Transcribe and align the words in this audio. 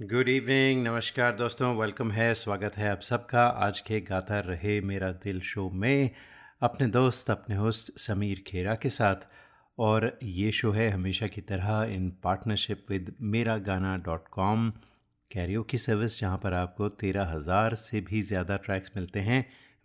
Good 0.00 0.28
evening 0.28 0.82
नमस्कार 0.84 1.32
दोस्तों 1.32 1.72
welcome 1.76 2.10
है, 2.12 2.34
स्वागत 2.34 2.76
है 2.76 2.88
आप 2.88 3.00
सबका। 3.00 3.42
आज 3.42 3.78
के 3.80 4.00
गाता 4.00 4.38
रहे 4.40 4.80
मेरा 4.80 5.10
दिल 5.12 5.40
शो 5.40 5.68
में 5.72 6.10
अपने 6.62 6.86
दोस्त, 6.86 7.30
अपने 7.30 7.56
होस्ट 7.56 7.90
समीर 7.98 8.42
खेरा 8.46 8.74
के 8.74 8.88
साथ। 8.88 9.26
और 9.78 10.18
ये 10.22 10.50
शो 10.52 10.70
है 10.72 10.88
हमेशा 10.90 11.26
की 11.26 11.40
तरह 11.42 11.92
इन 11.92 12.10
पार्टनरशिप 12.24 12.84
विद 12.90 13.14
मेरा 13.22 13.56
गाना 13.60 13.96
डॉट 14.06 14.28
कॉम 14.32 14.68
कैरियो 15.30 15.62
की 15.62 15.78
सर्विस 15.78 16.18
जहाँ 16.20 16.40
पर 16.42 16.54
आपको 16.54 16.88
तेरह 16.96 17.32
हज़ार 17.32 17.74
से 17.76 18.00
भी 18.02 18.22
ज़्यादा 18.24 18.56
ट्रैक्स 18.58 18.92
मिलते 18.96 19.20
हैं। 19.20 19.44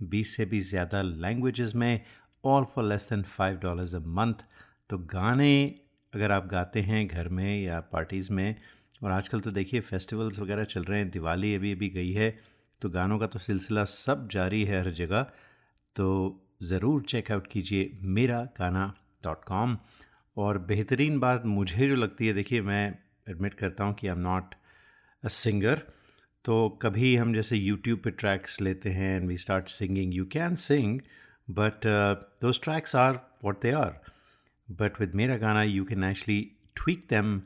बीस 0.09 0.35
से 0.37 0.45
भी 0.45 0.59
ज़्यादा 0.61 1.01
लैंग्वेजेस 1.01 1.75
में 1.75 2.01
all 2.43 2.65
for 2.65 2.83
less 2.83 3.07
than 3.09 3.23
five 3.29 3.57
dollars 3.59 3.95
a 3.95 4.03
month 4.09 4.45
तो 4.89 4.97
गाने, 5.15 5.75
अगर 6.13 6.31
आप 6.31 6.47
गाते 6.47 6.81
हैं 6.81 7.07
घर 7.07 7.29
में 7.29 7.61
या 7.61 7.79
पार्टीज़ 7.91 8.31
में 8.33 8.55
और 9.04 9.11
आजकल 9.11 9.39
तो 9.39 9.52
देखिए 9.52 9.79
फेस्टिवल्स 9.81 10.39
वगैरह 10.39 10.63
चल 10.63 10.84
रहे 10.84 10.99
हैं, 10.99 11.09
दिवाली 11.09 11.55
अभी 11.55 11.71
अभी 11.71 11.89
गई 11.89 12.12
है 12.12 12.39
तो 12.81 12.89
गानों 12.89 13.20
का 13.20 13.27
तो 13.27 13.39
सिलसिला 13.39 13.84
सब 13.84 14.30
जारी 14.31 14.63
है 14.63 14.81
हर 14.81 14.91
जगह 14.91 15.25
तो 15.95 16.08
ज़रूर 16.63 17.02
चेकआउट 17.02 17.48
कीजिए 17.48 17.98
मेरा 18.02 18.41
गाना 18.44 18.94
डॉट 19.23 19.44
कॉम 19.44 19.77
और 20.38 20.58
बेहतरीन 20.58 21.20
बात 21.20 21.45
मुझे 21.45 21.88
जो 21.88 21.95
लगती 21.95 22.27
है, 22.27 22.34
देखिए 22.34 22.61
मैं 22.61 22.99
एडमिट 23.30 23.53
करता 23.53 23.84
हूँ 23.84 23.94
कि 23.94 24.08
I 24.08 24.13
am 24.13 24.20
not 24.20 24.55
a 25.23 25.27
singer 25.27 25.81
तो 26.45 26.70
कभी 26.70 27.16
हम 27.16 27.33
जैसे 27.33 27.58
यूट्यूब 27.58 27.99
पे 27.99 28.11
ट्रैक्स 28.11 28.61
लेते 28.61 28.89
हैं 28.89 29.16
and 29.16 29.27
we 29.27 29.38
start 29.38 29.67
singing 29.67 30.16
you 30.16 30.25
can 30.25 30.55
sing 30.55 30.99
but 31.49 31.81
those 32.41 32.61
tracks 32.61 32.95
are 32.95 33.20
what 33.44 33.61
they 33.61 33.72
are 33.72 33.99
but 34.72 34.99
with 34.99 35.16
मेरा 35.16 35.38
गाना 35.38 35.63
you 35.63 35.86
can 35.86 36.03
actually 36.03 36.52
tweak 36.75 37.05
them 37.09 37.41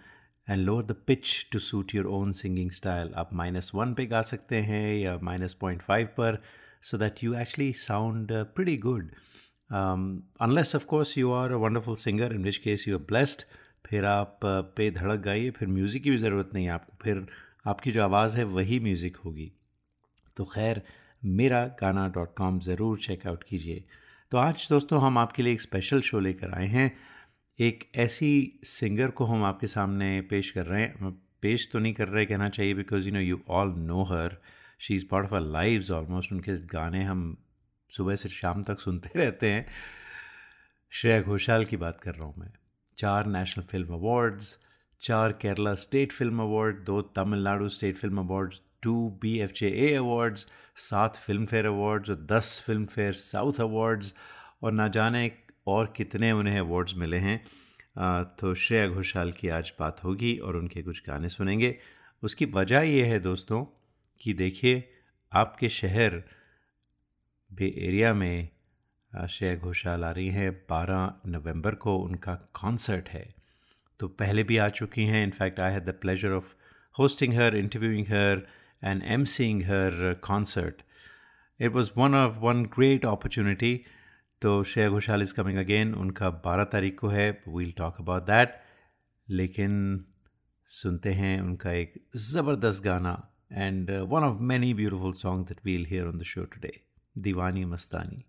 and 0.50 0.66
lower 0.66 0.84
the 0.84 0.96
pitch 1.08 1.48
to 1.52 1.60
suit 1.60 1.96
your 1.96 2.06
own 2.16 2.32
singing 2.32 2.72
style 2.72 3.14
आप 3.18 3.34
minus 3.34 3.72
one 3.76 3.94
पे 3.94 4.06
गा 4.06 4.22
सकते 4.22 4.62
हैं 4.62 4.96
या 4.98 5.18
minus 5.24 5.54
point 5.54 5.82
five 5.82 6.08
पर 6.18 6.42
so 6.82 6.98
that 6.98 7.24
you 7.24 7.34
actually 7.36 7.72
sound 7.74 8.32
pretty 8.56 8.78
good 8.78 9.12
unless 9.70 10.76
of 10.76 10.86
course 10.86 11.18
you 11.18 11.32
are 11.32 11.52
a 11.52 11.58
wonderful 11.66 11.96
singer 11.96 12.34
in 12.34 12.44
which 12.44 12.58
case 12.58 12.88
you 12.88 12.98
are 12.98 13.04
blessed 13.04 13.44
फिर 13.86 14.06
आप 14.06 14.40
uh, 14.40 14.62
पे 14.78 14.90
धड़क 14.92 15.20
गाइए 15.20 15.50
फिर 15.52 15.68
म्यूज़िक 15.68 16.04
की 16.04 16.10
भी 16.10 16.18
ज़रूरत 16.18 16.50
नहीं 16.54 16.66
है 16.66 16.72
आपको 16.72 16.98
फिर 17.04 17.26
आपकी 17.68 17.92
जो 17.92 18.04
आवाज़ 18.04 18.38
है 18.38 18.44
वही 18.44 18.80
म्यूज़िक 18.80 19.18
होगी। 19.18 19.52
तो 20.38 20.46
खैर 20.46 20.82
मेरा 21.24 21.66
गाना 21.82 22.08
डॉट 22.16 22.34
कॉम 22.38 22.60
ज़रूर 22.60 22.98
चेकआउट 23.00 23.44
कीजिए। 23.44 23.84
तो 24.32 24.38
आज 24.38 24.68
दोस्तों 24.70 25.02
हम 25.02 25.18
आपके 25.18 25.44
लिए 25.44 25.54
एक 25.54 25.62
स्पेशल 25.62 26.02
शो 26.02 26.20
लेकर 26.20 26.54
आए 26.54 26.68
हैं। 26.68 26.92
एक 27.60 27.84
ऐसी 27.96 28.60
सिंगर 28.64 29.12
को 29.12 29.26
हम 29.26 29.44
आपके 29.44 29.68
सामने 29.68 30.22
पेश 30.22 30.50
कर 30.52 30.66
रहे 30.66 30.82
हैं। 30.82 31.12
पेश 31.42 31.70
तो 31.74 31.80
नहीं 31.80 31.94
कर 31.94 32.08
रहे, 32.08 32.26
कहना 32.26 32.50
चाहिए 32.50 32.74
because 32.74 33.08
you 33.08 33.14
know 33.14 33.20
you 33.20 33.40
all 33.50 33.74
know 33.78 34.04
her 34.04 34.38
she 34.80 34.96
is 34.96 35.06
part 35.12 35.26
of 35.26 35.34
our 35.36 35.42
lives 35.42 35.92
almost 35.92 36.32
उनके 36.32 36.56
गाने 36.68 37.04
हम 37.04 37.38
सुबह 37.92 38.16
से 38.16 38.30
शाम 38.30 38.64
तक 38.64 38.80
सुनते 38.80 39.10
रहते 39.20 39.52
हैं। 39.52 39.66
श्रेया 40.92 41.22
घोषाल 41.22 41.66
की 41.66 41.78
बात 41.78 42.00
कर 42.02 42.16
रहा 42.16 42.26
हूँ 42.26 42.34
मैं। 42.38 42.52
चार 42.98 43.26
नेशनल 43.28 43.66
फ़िल्म 43.72 43.94
अवार्ड्स 43.94 44.58
चार 45.02 45.32
केरला 45.42 45.74
स्टेट 45.76 46.12
फ़िल्म 46.12 46.42
अवार्ड 46.42 46.84
दो 46.86 47.02
Tamil Nadu 47.16 47.70
state 47.70 47.98
film 47.98 48.20
awards 48.20 48.62
two 48.82 48.96
B 49.22 49.38
F 49.40 49.52
J 49.54 49.70
A 49.88 49.94
awards 49.96 50.48
सात 50.90 51.16
फ़िल्म 51.16 51.46
फेयर 51.46 51.66
अवार्ड्स 51.66 52.10
और 52.10 52.26
दस 52.32 52.62
फ़िल्म 52.68 52.86
फेयर 52.86 53.14
साउथ 53.14 53.60
अवार्ड्स 53.62 54.14
और 54.64 54.72
ना 54.72 54.88
जाने 54.88 55.28
और 55.68 55.94
कितने 55.98 56.32
उन्हें 56.32 56.60
अवार्ड्स 56.60 56.96
मिले 56.98 57.18
हैं। 57.18 57.38
तो 58.40 58.54
श्रेया 58.56 58.88
घोषाल 58.88 59.32
की 59.32 59.50
आज 59.50 59.72
बात 59.80 60.04
होगी 60.04 60.36
और 60.38 60.56
उनके 60.56 60.82
कुछ 60.84 61.02
गाने 61.08 61.30
सुनेंगे। 61.30 61.76
उसकी 62.24 62.46
वजह 62.46 62.82
ये 62.82 63.06
है 63.06 63.20
दोस्तों 63.20 63.64
कि 64.22 64.34
देखिए, 64.34 64.84
आपके 65.32 65.70
शहर 65.70 66.24
बे 67.52 67.74
एरिया 67.78 68.14
में 68.14 68.50
श्रेया 69.30 69.56
घोषाल 69.56 70.04
आ 70.04 70.12
रही 70.12 70.30
हैं। 70.30 70.52
बारह 70.70 71.32
नवंबर 71.32 71.76
को 71.76 71.98
उनका 71.98 72.36
कॉन्सर्ट 72.54 73.10
है। 73.10 73.26
तो 74.00 74.08
पहले 74.08 74.44
भी 74.44 74.58
आ 74.58 74.68
चुकी 74.70 75.06
हैं। 75.06 75.24
In fact 75.24 75.60
I 75.60 75.72
had 75.72 75.86
the 75.86 75.94
pleasure 76.02 76.32
of 76.32 76.54
hosting 76.96 77.34
her 77.34 77.56
interviewing 77.56 78.08
her 78.08 78.42
and 78.84 79.04
emceeing 79.24 79.62
her 79.64 80.14
concert 80.24 80.82
it 81.60 81.72
was 81.72 81.92
one 81.98 82.16
of 82.16 82.38
one 82.40 82.66
great 82.76 83.06
opportunity 83.06 83.80
तो 84.42 84.52
Shreya 84.64 84.90
Ghoshal 84.90 85.22
is 85.22 85.34
coming 85.34 85.58
again 85.58 85.94
उनका 85.96 86.30
बारह 86.44 86.64
तारीख 86.72 86.98
को 87.00 87.08
है. 87.08 87.30
वील 87.48 87.72
टॉक 87.78 87.96
अबाउट 88.00 88.24
दैट 88.24 88.56
लेकिन 89.28 89.74
सुनते 90.70 91.12
हैं 91.14 91.40
उनका 91.42 91.72
एक 91.72 91.94
ज़बरदस्त 92.18 92.84
गाना 92.84 93.14
and 93.52 93.92
one 94.12 94.24
of 94.24 94.40
many 94.52 94.74
beautiful 94.74 95.14
song 95.24 95.48
that 95.48 95.60
we'll 95.66 95.86
hear 95.86 96.08
on 96.08 96.18
the 96.20 96.24
show 96.34 96.44
today 96.54 96.72
Deewani 97.16 97.66
Mastani. 97.66 98.24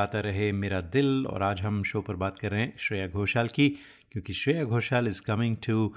Gaata 0.00 0.20
Rahe 0.20 0.50
Mera 0.52 0.80
दिल 0.92 1.26
और 1.26 1.42
आज 1.42 1.60
हम 1.60 1.82
शो 1.82 2.00
पर 2.00 2.16
बात 2.16 2.38
कर 2.38 2.50
रहे 2.50 2.60
हैं 2.60 2.72
श्रेया 2.78 3.08
घोषाल 3.08 3.48
की, 3.48 3.68
क्योंकि 4.12 4.32
Shreya 4.32 4.64
Ghoshal 4.64 5.08
is 5.08 5.20
coming 5.22 5.56
to 5.66 5.92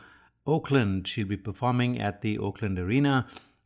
Oakland 0.47 1.05
she 1.05 1.23
be 1.23 1.35
performing 1.45 1.95
at 1.97 2.19
the 2.25 2.35
Oakland 2.41 2.79
Arena 2.79 3.13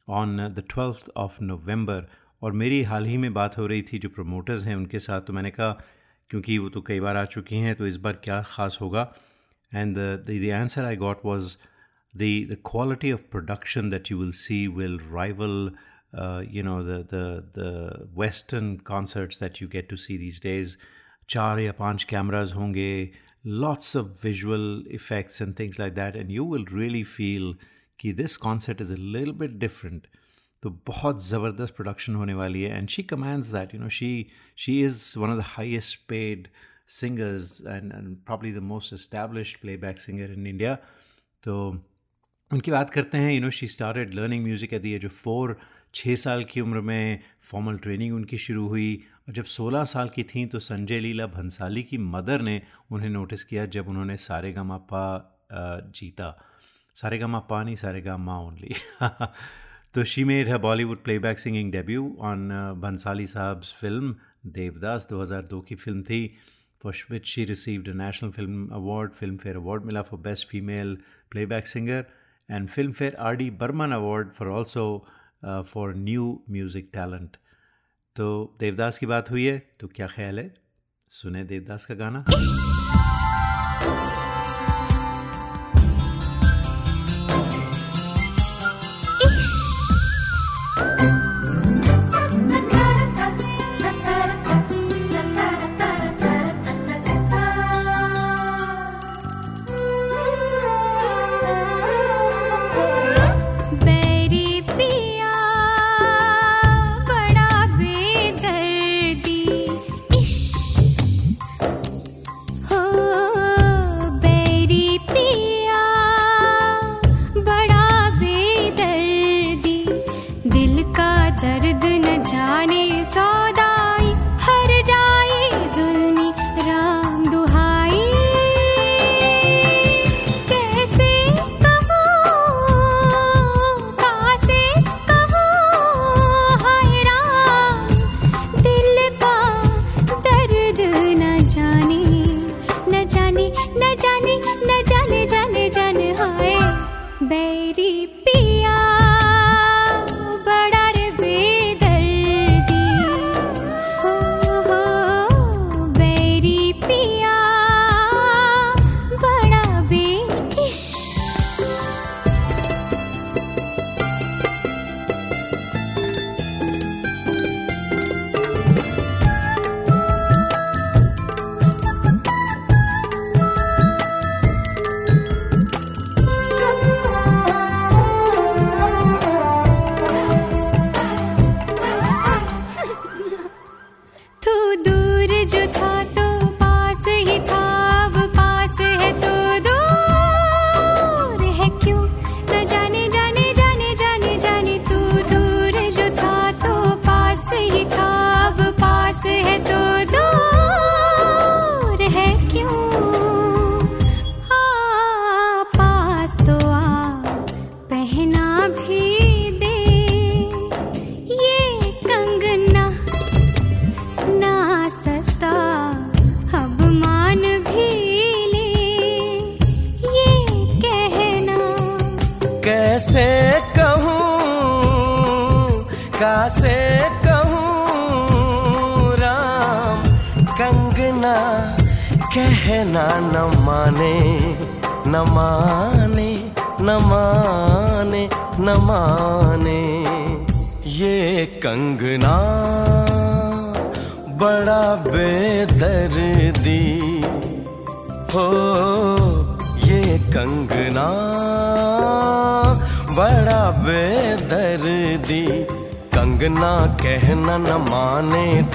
on 0.07 0.37
the 0.47 0.63
twelfth 0.69 1.09
of 1.17 1.37
November 1.43 2.05
और 2.41 2.51
मेरी 2.61 2.81
हाल 2.83 3.05
ही 3.05 3.17
में 3.17 3.33
बात 3.33 3.57
हो 3.57 3.65
रही 3.67 3.81
थी 3.81 3.99
जो 3.99 4.09
प्रमोटर्स 4.09 4.65
हैं 4.65 4.75
उनके 4.75 4.99
साथ 4.99 5.21
तो 5.21 5.33
मैंने 5.33 5.51
कहा, 5.51 5.71
क्योंकि 6.29 6.57
वो 6.57 6.69
तो 6.69 6.81
कई 6.81 6.99
बार 6.99 7.17
आ 7.17 7.25
चुकी 7.25 7.57
हैं 7.57 7.75
तो 7.75 7.87
इस 7.87 7.97
बार 7.97 8.21
क्या 8.23 8.41
ख़ास 8.45 8.77
होगा? 8.81 9.09
And 9.71 9.97
the 9.97 10.51
answer 10.53 10.85
I 10.85 10.95
got 10.95 11.25
was 11.25 11.57
the 12.13 12.31
the 12.51 12.57
quality 12.71 13.11
of 13.11 13.21
production 13.31 13.89
that 13.89 14.11
you 14.11 14.19
will 14.19 14.31
see 14.37 14.65
will 14.77 14.99
rival 15.11 15.71
uh, 16.13 16.43
you 16.49 16.63
know 16.63 16.83
the 16.83 17.03
the 17.03 17.45
the 17.53 18.07
Western 18.13 18.79
concerts 18.79 19.37
that 19.37 19.61
you 19.61 19.67
get 19.67 19.89
to 19.89 19.97
see 19.97 20.17
these 20.17 20.39
days. 20.39 20.77
Char 21.27 21.59
ya 21.59 21.71
panch 21.71 22.07
cameras 22.07 22.53
honge, 22.53 23.13
lots 23.43 23.95
of 23.95 24.19
visual 24.21 24.83
effects 24.87 25.41
and 25.41 25.55
things 25.55 25.79
like 25.79 25.95
that, 25.95 26.15
and 26.15 26.31
you 26.31 26.43
will 26.43 26.65
really 26.65 27.03
feel 27.03 27.55
कि 27.99 28.15
this 28.15 28.37
concert 28.37 28.79
is 28.79 28.91
a 28.91 28.97
little 28.97 29.33
bit 29.33 29.59
different. 29.59 30.07
तो 30.63 30.69
बहुत 30.87 31.21
ज़बरदस्त 31.23 31.75
production 31.75 32.15
होने 32.15 32.33
वाली 32.33 32.61
है 32.61 32.77
and 32.77 32.87
she 32.89 33.03
commands 33.09 33.47
that 33.51 33.73
you 33.73 33.79
know 33.79 33.89
she 33.97 34.09
she 34.57 34.81
is 34.85 35.19
one 35.19 35.29
of 35.29 35.39
the 35.39 35.43
highest 35.47 35.99
paid 36.09 36.47
singers 36.87 37.61
and, 37.61 37.91
and 37.91 38.25
probably 38.25 38.51
the 38.51 38.61
most 38.61 38.93
established 38.93 39.61
playback 39.61 39.99
singer 39.99 40.25
in 40.25 40.47
India. 40.47 40.77
तो 41.43 41.55
उनकी 42.53 42.71
बात 42.71 42.89
करते 42.89 43.17
हैं 43.17 43.31
you 43.31 43.41
know 43.41 43.49
she 43.57 43.67
started 43.67 44.13
learning 44.13 44.43
music 44.43 44.73
at 44.73 44.81
the 44.81 44.85
age 44.85 45.05
of 45.05 45.13
four 45.13 45.57
छः 45.93 46.15
साल 46.15 46.43
की 46.43 46.61
उम्र 46.61 46.81
में 46.81 47.19
फॉर्मल 47.41 47.77
ट्रेनिंग 47.77 48.15
उनकी 48.15 48.37
शुरू 48.37 48.67
हुई 48.67 49.03
और 49.27 49.33
जब 49.33 49.45
सोलह 49.45 49.83
साल 49.83 50.09
की 50.09 50.23
थी 50.23 50.45
तो 50.45 50.59
संजय 50.59 50.99
लीला 50.99 51.27
भंसाली 51.27 51.83
की 51.83 51.97
मदर 51.97 52.41
ने 52.41 52.61
उन्हें 52.91 53.09
नोटिस 53.09 53.43
किया 53.43 53.65
जब 53.65 53.87
उन्होंने 53.87 54.17
सारे 54.17 54.51
गा 54.51 54.63
पा 54.63 55.39
जीता। 55.95 56.37
सारे 56.95 57.17
गा 57.17 57.27
पा 57.27 57.63
नहीं, 57.63 57.75
सारे 57.75 58.01
गा 58.01 58.17
माँ 58.17 58.39
ओनली 58.39 58.73
तो 59.93 60.03
शी 60.03 60.23
मेड 60.23 60.47
है 60.47 60.57
Bollywood 60.57 61.03
playback 61.03 61.39
singing 61.39 61.71
debut 61.71 62.17
on 62.19 62.49
Bhansali 62.81 63.27
साहब 63.27 63.61
फ़िल्म 63.61 64.15
देवदास 64.45 65.07
2002 65.13 65.61
की 65.67 65.75
फ़िल्म 65.75 66.01
थी 66.01 66.35
for 66.83 66.93
which 67.11 67.25
she 67.25 67.43
received 67.45 67.87
national 67.87 68.31
film 68.31 68.67
award 68.67 69.11
Filmfare 69.37 69.55
award 69.55 69.83
मिला 69.83 70.01
for 70.01 70.19
best 70.19 70.47
female 70.47 70.97
playback 71.31 71.67
singer 71.67 72.05
and 72.51 72.67
Filmfare 72.91 73.15
R 73.15 73.35
D 73.35 73.49
Burman 73.49 73.91
award 73.91 74.31
for 74.31 74.47
also 74.47 75.07
for 75.45 75.93
new 75.95 76.43
music 76.49 76.89
talent 76.93 77.37
तो 78.15 78.57
देवदास 78.59 78.97
की 78.97 79.05
बात 79.05 79.31
हुई 79.31 79.45
है 79.45 79.57
तो 79.79 79.87
क्या 79.87 80.07
ख्याल 80.07 80.39
है? 80.39 80.53
सुने 81.09 81.43
देवदास 81.43 81.85
का 81.85 81.95
गाना। 81.95 82.23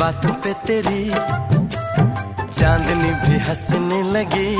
बातों 0.00 0.30
पे 0.34 0.52
तेरी 0.54 1.10
चांदनी 2.54 3.10
भी 3.10 3.38
हंसने 3.38 4.02
लगी। 4.12 4.58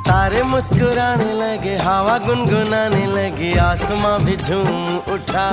तारे 0.00 0.42
मुस्कुराने 0.42 1.32
लगे, 1.32 1.76
हवा 1.76 2.18
गुनगुनाने 2.18 3.06
लगी, 3.06 3.58
आसमां 3.58 4.18
भी 4.24 4.36
झूम 4.36 4.96
उठा। 5.14 5.48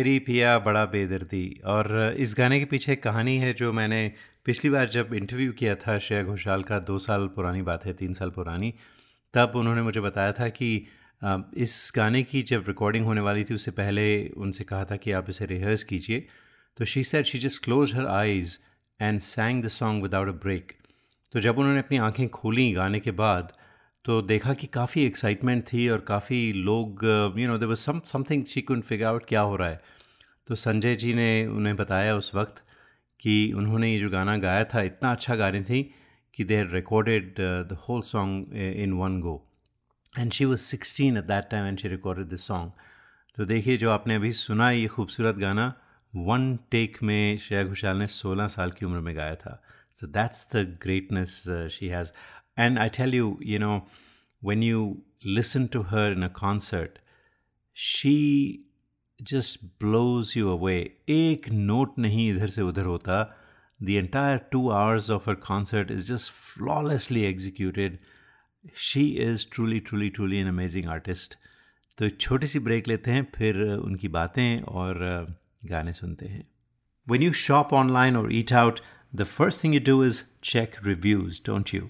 भेरी 0.00 0.18
पिया 0.18 0.58
बड़ा 0.58 0.84
बेदर्दी। 0.86 1.60
और 1.66 2.14
इस 2.18 2.34
गाने 2.38 2.58
के 2.58 2.64
पीछे 2.64 2.92
एक 2.92 3.02
कहानी 3.02 3.36
है 3.38 3.52
जो 3.52 3.72
मैंने 3.72 4.00
पिछली 4.44 4.70
बार 4.70 4.88
जब 4.88 5.12
इंटरव्यू 5.14 5.52
किया 5.52 5.74
था 5.76 5.98
श्रेया 5.98 6.22
घोषाल 6.24 6.62
का, 6.62 6.78
दो 6.78 6.98
साल 6.98 7.26
पुरानी 7.34 7.62
बात 7.62 7.84
है, 7.84 7.92
तीन 7.92 8.14
साल 8.14 8.30
पुरानी, 8.30 8.72
तब 9.34 9.52
उन्होंने 9.56 9.82
मुझे 9.82 10.00
बताया 10.00 10.32
था 10.32 10.48
कि 10.48 10.70
इस 11.56 11.92
गाने 11.96 12.22
की 12.22 12.42
जब 12.42 12.64
रिकॉर्डिंग 12.68 13.04
होने 13.04 13.20
वाली 13.20 13.44
थी, 13.44 13.54
उससे 13.54 13.70
पहले 13.70 14.06
उनसे 14.38 14.64
कहा 14.64 14.84
था 14.84 14.96
कि 14.96 15.12
आप 15.12 15.30
इसे 15.30 15.46
रिहर्स 15.46 15.82
कीजिए। 15.84 16.26
तो 16.78 16.84
she 16.84 17.04
said 17.04 17.24
she 17.24 17.38
just 17.38 17.64
close 17.64 17.94
her 17.94 18.06
eyes 18.06 18.58
and 19.00 19.20
sang 19.20 19.62
the 19.64 19.68
song 19.68 20.02
without 20.02 20.28
a 20.28 20.38
break 20.42 20.72
तो 21.32 21.40
जब 21.40 21.58
उन्होंने 21.58 21.78
अपनी 21.78 21.98
आँखें 21.98 22.28
खोली 22.28 22.70
गाने 22.72 23.00
के 23.00 23.10
बाद 23.18 23.52
तो 24.04 24.20
देखा 24.22 24.52
कि 24.54 24.66
काफ़ी 24.66 25.04
एक्साइटमेंट 25.04 25.64
थी 25.72 25.88
और 25.88 26.00
काफ़ी 26.00 26.52
लोग 26.52 27.04
you 27.38 27.48
know 27.48 27.56
they 27.58 27.66
was 27.66 27.76
some 27.76 28.00
something 28.06 28.44
she 28.44 28.62
could 28.62 28.82
figure 28.82 29.06
out 29.06 29.24
क्या 29.28 29.40
हो 29.40 29.56
रहा 29.56 29.68
है। 29.68 29.80
तो 30.48 30.54
संजय 30.54 30.94
जी 30.96 31.12
ने 31.14 31.46
उन्हें 31.46 31.74
बताया 31.76 32.16
उस 32.16 32.34
वक्त 32.34 32.62
कि 33.20 33.52
उन्होंने 33.52 33.92
ये 33.92 33.98
जो 34.00 34.10
गाना 34.10 34.36
गाया 34.38 34.64
था, 34.64 34.82
इतना 34.82 35.12
अच्छा 35.12 35.34
गा 35.36 35.48
रही 35.48 35.62
थी 35.62 35.82
कि 36.34 36.44
they 36.44 36.62
recorded 36.72 37.34
the 37.38 37.78
whole 37.88 38.02
song 38.02 38.56
in 38.56 38.92
one 38.92 39.20
go 39.20 39.42
and 40.14 40.32
she 40.32 40.44
was 40.44 40.60
sixteen 40.60 41.16
at 41.16 41.24
that 41.24 41.50
time 41.50 41.66
and 41.66 41.78
she 41.78 41.88
recorded 41.88 42.28
this 42.28 42.46
song 42.46 42.72
तो 43.36 43.44
देखिए, 43.44 43.76
जो 43.76 43.90
आपने 43.90 44.14
अभी 44.14 44.32
सुना 44.32 44.70
ये 44.70 44.86
खूबसूरत 44.86 45.36
गाना 45.38 45.72
वन 46.14 46.54
टेक 46.70 46.96
में 47.02 47.38
श्रेया 47.38 47.64
घोषाल 47.64 47.96
ने 47.96 48.06
16 48.08 48.48
साल 48.48 48.70
की 48.70 48.86
उम्र 48.86 49.00
में 49.00 49.14
गाया 49.16 49.34
था। 49.34 49.62
So 49.98 50.06
that's 50.08 50.46
the 50.54 50.66
greatness 50.82 51.42
she 51.72 51.88
has 51.88 52.10
And 52.59 52.79
I 52.79 52.87
tell 52.89 53.13
you, 53.13 53.37
you 53.41 53.59
know, 53.59 53.83
when 54.41 54.61
you 54.61 55.03
listen 55.23 55.67
to 55.69 55.83
her 55.83 56.11
in 56.11 56.23
a 56.23 56.29
concert, 56.29 56.99
she 57.73 58.65
just 59.23 59.79
blows 59.79 60.35
you 60.35 60.49
away. 60.49 60.91
एक 61.09 61.49
note 61.51 61.97
नहीं 61.99 62.29
इधर 62.33 62.49
से 62.49 62.61
उधर 62.61 62.85
होता. 62.85 63.33
The 63.81 63.97
entire 63.97 64.39
two 64.51 64.71
hours 64.71 65.09
of 65.09 65.25
her 65.25 65.35
concert 65.35 65.91
is 65.91 66.07
just 66.07 66.31
flawlessly 66.31 67.25
executed. 67.25 67.99
She 68.73 69.17
is 69.17 69.45
truly, 69.45 69.81
truly, 69.81 70.09
truly 70.09 70.39
an 70.39 70.47
amazing 70.47 70.87
artist. 70.87 71.35
तो 71.97 72.05
एक 72.05 72.19
छोटी 72.21 72.47
सी 72.47 72.59
break 72.59 72.87
लेते 72.87 73.11
हैं 73.11 73.27
फिर 73.35 73.61
उनकी 73.73 74.07
बातें 74.15 74.61
और 74.61 74.97
गाने 75.65 75.93
सुनते 75.93 76.27
हैं 76.27 76.43
When 77.07 77.21
you 77.21 77.33
shop 77.33 77.71
online 77.71 78.15
or 78.15 78.29
eat 78.31 78.51
out, 78.51 78.81
the 79.13 79.25
first 79.25 79.61
thing 79.61 79.73
you 79.73 79.79
do 79.79 80.01
is 80.01 80.23
check 80.41 80.77
reviews, 80.83 81.39
don't 81.39 81.71
you? 81.73 81.89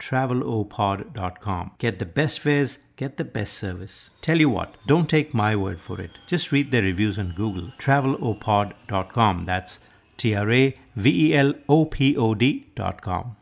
travelopod.com. 0.00 1.72
Get 1.78 1.98
the 1.98 2.06
best 2.06 2.40
fares, 2.40 2.78
get 2.96 3.16
the 3.16 3.24
best 3.24 3.54
service. 3.54 4.10
Tell 4.22 4.38
you 4.38 4.50
what, 4.50 4.76
don't 4.86 5.08
take 5.08 5.34
my 5.34 5.56
word 5.56 5.80
for 5.80 6.00
it. 6.00 6.10
Just 6.26 6.52
read 6.52 6.70
the 6.70 6.82
reviews 6.82 7.18
on 7.18 7.34
Google. 7.36 7.72
travelopod.com. 7.78 9.44
That's 9.44 9.78
T 10.18 10.34
R 10.34 10.50
A 10.50 10.74
V 10.96 11.10
E 11.26 11.34
L 11.34 11.54
O 11.68 11.84
P 11.86 12.16
O 12.16 12.34
D.com. 12.34 13.34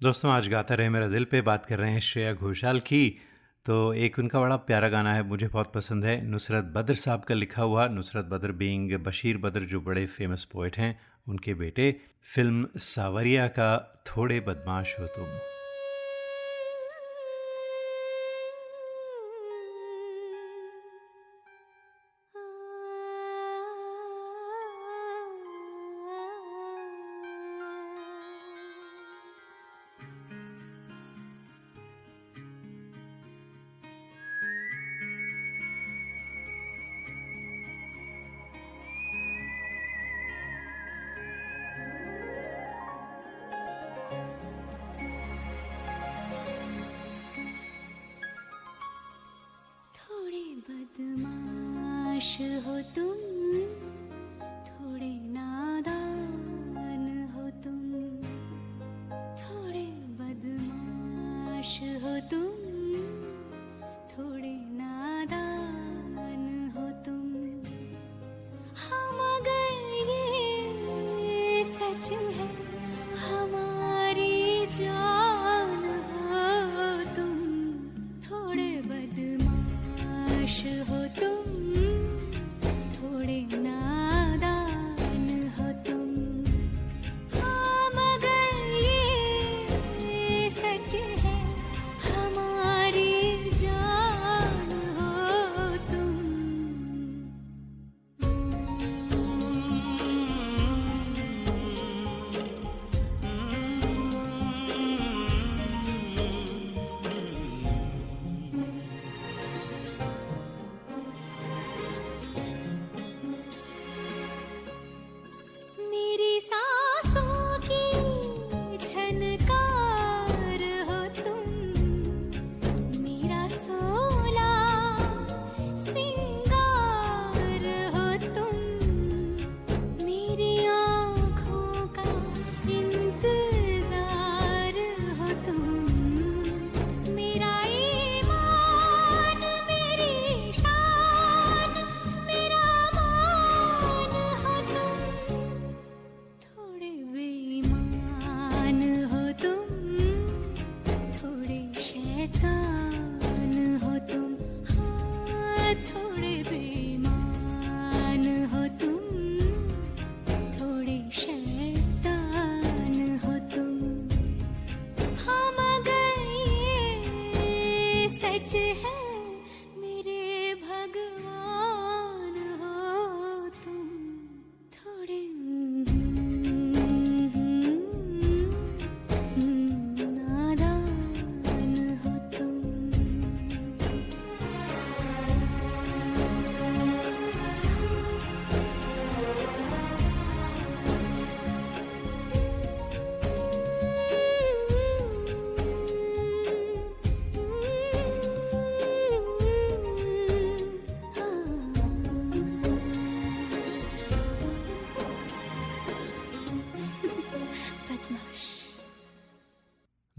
दोस्तों 0.00 0.30
आज 0.32 0.48
गाता 0.48 0.74
रहे 0.74 0.88
मेरा 0.88 1.06
दिल 1.08 1.24
पे 1.24 1.40
बात 1.40 1.66
कर 1.66 1.78
रहे 1.78 1.90
हैं 1.92 2.00
श्रेया 2.00 2.32
घोषाल 2.34 2.80
की 2.80 3.04
तो 3.66 3.76
एक 3.94 4.18
उनका 4.18 4.40
बड़ा 4.40 4.56
प्यारा 4.56 4.88
गाना 4.88 5.14
है 5.14 5.22
मुझे 5.28 5.48
बहुत 5.48 5.72
पसंद 5.74 6.04
है 6.04 6.20
नुसरत 6.30 6.64
बद्र 6.74 6.94
साहब 6.94 7.22
का 7.28 7.34
लिखा 7.34 7.62
हुआ 7.62 7.86
नुसरत 7.88 8.24
बद्र 8.24 8.52
बीइंग 8.62 8.92
बशीर 9.04 9.38
बद्र 9.46 9.64
जो 9.70 9.80
बड़े 9.80 10.04
फ़ेमस 10.16 10.44
पोइट 10.52 10.76
हैं 10.78 10.98
उनके 11.28 11.54
बेटे 11.54 11.90
फ़िल्म 12.34 12.68
सावरिया 12.90 13.46
का 13.58 13.70
थोड़े 14.06 14.40
बदमाश 14.48 14.96
हो 15.00 15.06
तुम 15.06 15.26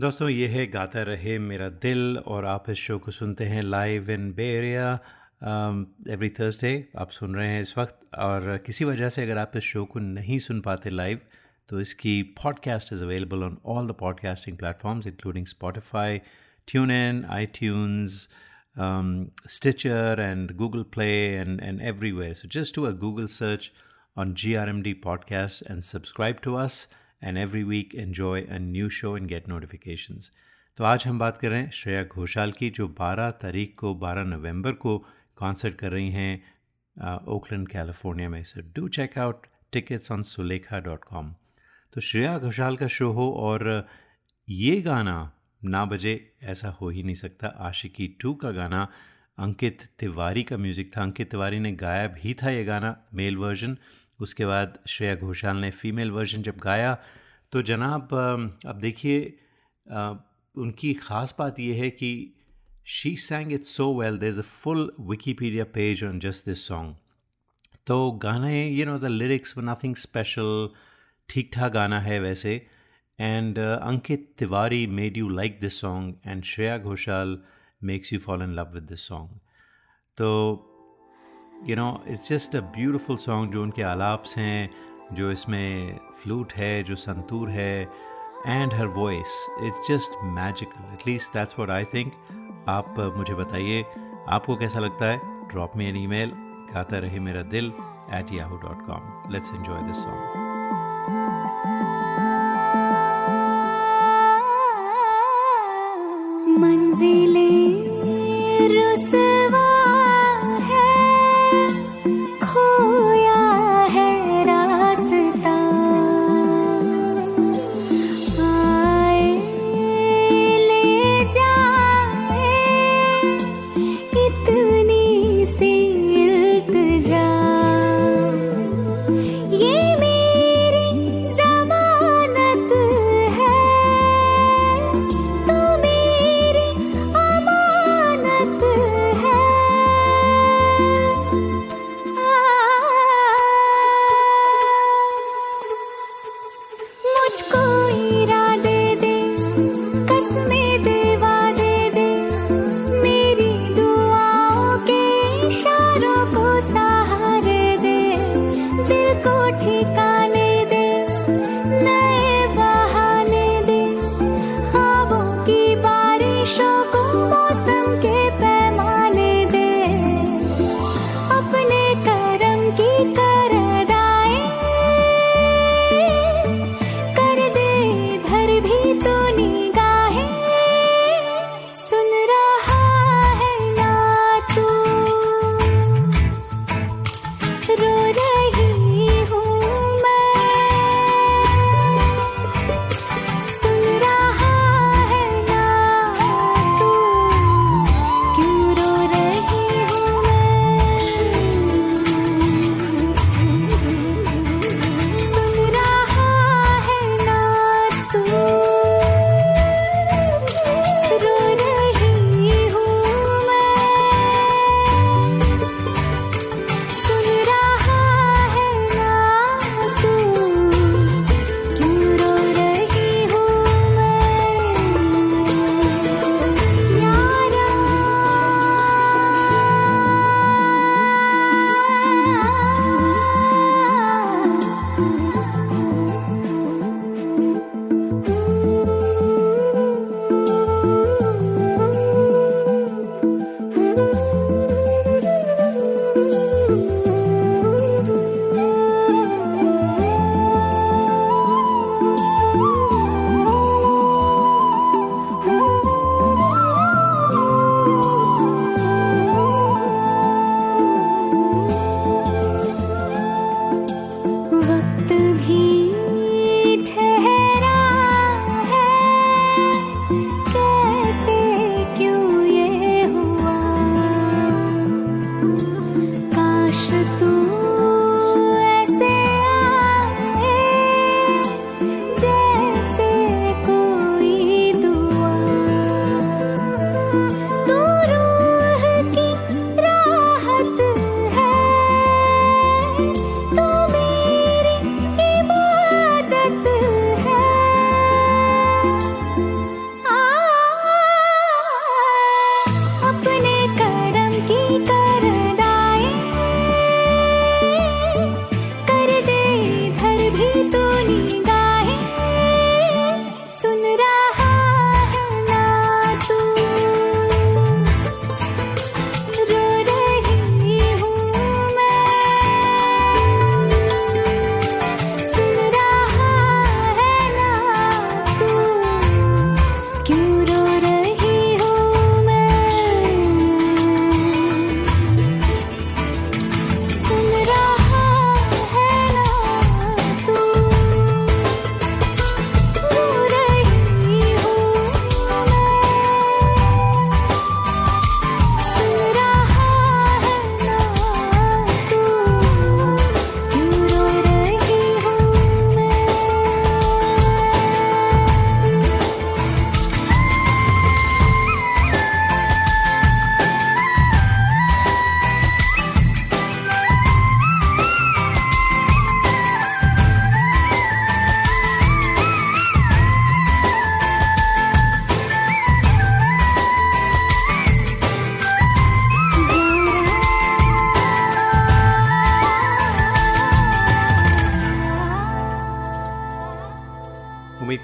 दोस्तों, 0.06 0.28
ये 0.30 0.48
है 0.48 0.66
गाता 0.68 1.02
रहे 1.04 1.38
मेरा 1.40 1.68
दिल 1.84 2.18
और 2.18 2.46
आप 2.46 2.70
इस 2.70 2.78
शो 2.78 2.98
को 3.00 3.12
सुनते 3.12 3.46
हैं 3.46 3.62
live 3.62 4.10
in 4.12 4.32
Bay 4.34 4.46
Area 4.48 4.92
every 6.14 6.30
Thursday 6.30 6.72
आप 6.98 7.12
सुन 7.12 7.36
रहे 7.36 7.48
हैं 7.48 7.62
इस 7.62 7.78
वक्त। 7.78 8.16
और 8.18 8.58
किसी 8.66 8.86
वजह 8.86 9.10
से 9.10 9.24
अगर 9.24 9.38
आप 9.38 9.56
इस 9.58 9.64
शो 9.64 9.86
को 9.86 10.00
नहीं 10.00 10.38
सुन 10.40 10.60
पाते 10.62 10.90
लाइव 10.90 11.20
तो 11.70 11.80
इसकी 11.80 12.22
podcast 12.44 12.94
is 12.94 13.04
available 13.04 13.44
on 13.44 13.58
all 13.66 13.88
the 13.88 13.92
podcasting 13.92 14.58
platforms 14.58 15.08
including 15.08 15.46
Spotify 15.46 16.18
TuneIn 16.92 17.26
iTunes 17.46 18.30
Stitcher 19.50 20.22
and 20.22 20.56
Google 20.56 20.84
Play 20.94 21.10
and 21.34 21.62
and 21.62 21.82
everywhere 21.82 22.34
so 22.34 22.48
just 22.60 22.76
to 22.76 22.84
a 22.84 22.92
Google 22.92 23.28
search 23.38 23.72
on 24.18 24.34
G 24.34 24.54
R 24.56 24.70
M 24.70 24.82
D 24.82 24.94
podcast 24.94 25.72
and 25.72 25.82
subscribe 25.82 26.36
to 26.44 26.54
us 26.54 26.88
and 27.26 27.38
every 27.38 27.64
week 27.64 27.96
enjoy 27.96 28.42
a 28.42 28.58
new 28.62 28.90
show 28.92 29.16
and 29.18 29.28
get 29.28 29.48
notifications 29.50 30.32
तो 30.78 30.84
आज 30.84 31.06
हम 31.08 31.20
बात 31.20 31.38
कर 31.38 31.50
रहे 31.50 31.62
हैं 31.62 31.70
श्रेया 31.72 32.04
घोषाल 32.04 32.52
की, 32.52 32.70
जो 32.70 32.88
12 33.00 33.30
तारीख 33.42 33.76
को 33.80 33.94
12 33.96 34.26
नवंबर 34.28 34.72
को 34.74 34.98
कॉन्सर्ट 35.38 35.76
कर 35.76 35.92
रही 35.92 36.12
हैं 36.12 37.24
ओकलैंड 37.28 37.68
कैलिफ़ोर्निया 37.68 38.30
में। 38.30 38.44
So 38.44 38.62
do 38.76 38.88
check 38.90 39.18
out 39.20 39.46
tickets 39.74 40.12
on 40.12 40.24
Sulekha 40.26 40.80
dot 40.80 41.04
com 41.04 41.34
तो 41.94 42.02
श्रेया 42.02 42.38
घोषाल 42.40 42.78
का 42.78 42.88
शो 42.90 43.12
हो 43.12 43.32
और 43.40 43.88
ये 44.48 44.80
गाना 44.82 45.18
ना 45.62 45.86
बजे 45.86 46.14
ऐसा 46.44 46.70
हो 46.72 46.90
ही 46.90 47.04
नहीं 47.04 47.16
सकता। 47.16 47.48
आशिकी 47.48 48.08
टू 48.22 48.34
का 48.34 48.52
गाना, 48.52 48.88
अंकित 49.38 49.84
तिवारी 50.00 50.44
का 50.44 50.58
म्यूज़िक 50.58 50.92
था। 50.98 51.02
अंकित 51.02 51.30
तिवारी 51.32 51.60
ने 51.60 51.72
गाया 51.76 52.08
भी 52.10 52.34
था 52.34 52.50
ये 52.50 52.64
गाना 52.64 52.96
मेल 53.14 53.38
वर्जन 53.38 53.78
उसके 54.20 54.46
बाद 54.46 54.80
श्रेया 54.88 55.16
घोषाल 55.16 55.58
ने 55.58 55.72
फीमेल 55.72 56.12
वर्जन 56.12 56.42
जब 56.42 56.58
गाया 56.58 56.98
तो 57.52 57.62
जनाब 57.62 58.14
अब 58.66 58.80
देखिए 58.80 59.40
उनकी 60.56 60.94
ख़ास 60.94 61.36
बात 61.40 61.60
यह 61.60 61.82
है 61.84 61.90
कि 61.90 62.34
she 62.86 63.16
sang 63.16 63.54
it 63.54 63.64
so 63.64 64.00
well 64.00 64.18
there 64.18 64.28
is 64.28 64.40
a 64.40 64.44
full 64.44 64.94
Wikipedia 65.00 65.64
page 65.64 66.04
on 66.04 66.20
just 66.20 66.46
this 66.46 66.68
song 66.68 66.96
तो 67.88 68.12
गाने 68.12 68.68
you 68.70 68.86
know 68.86 68.98
the 69.00 69.06
lyrics 69.06 69.54
nothing 69.58 69.96
special 69.96 70.70
ठीक 71.30 71.52
ठाक 71.54 71.72
गाना 71.72 72.00
है 72.00 72.20
वैसे। 72.20 72.68
And 73.20 73.60
Ankit 73.60 74.36
Tiwari 74.38 74.88
made 74.88 75.18
you 75.18 75.30
like 75.30 75.60
this 75.60 75.80
song 75.82 76.16
and 76.26 76.44
Shreya 76.44 76.78
Ghoshal 76.78 77.40
makes 77.84 78.14
you 78.14 78.20
fall 78.20 78.44
in 78.44 78.54
love 78.54 78.74
with 78.74 78.84
this 78.84 79.08
song 79.08 79.40
तो 80.18 80.32
you 81.68 81.76
know 81.76 81.88
it's 82.08 82.30
just 82.30 82.56
a 82.56 82.60
beautiful 82.76 83.18
song 83.18 83.52
जो 83.52 83.62
उनके 83.64 83.82
आलाप्स 83.84 84.38
हैं, 84.38 84.70
जो 85.14 85.32
इसमें 85.32 86.00
फ्लूट 86.24 86.54
है, 86.54 86.84
जो 86.84 86.96
संतूर 86.96 87.50
है 87.50 87.90
and 88.48 88.74
her 88.74 88.88
voice 88.96 89.48
it's 89.64 89.88
just 89.90 90.24
magical 90.34 90.94
at least 90.94 91.34
that's 91.34 91.56
what 91.60 91.70
I 91.72 91.86
think 91.94 92.14
आप 92.70 93.00
मुझे 93.18 93.34
बताइए, 93.36 93.84
आपको 94.30 94.56
कैसा 94.56 94.80
लगता 94.80 95.06
है? 95.06 95.20
Drop 95.50 95.78
me 95.78 95.86
an 95.86 95.98
email 96.08 96.32
Gaata 96.74 97.00
Rahe 97.00 97.20
Mera 97.20 97.42
Dil 97.52 97.74
at 98.14 98.34
Yahoo 98.34 98.58
dot 98.58 98.86
com 98.88 99.32
let's 99.34 99.54
enjoy 99.54 99.82
this 99.84 100.04
song 100.04 100.44
मंजिलें 106.60 107.45